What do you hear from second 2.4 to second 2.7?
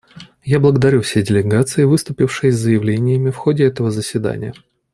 с